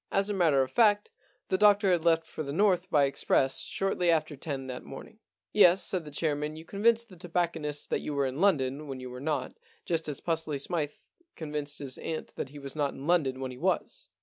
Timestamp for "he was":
12.49-12.75, 13.51-14.09